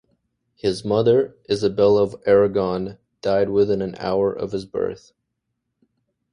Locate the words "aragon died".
2.25-3.49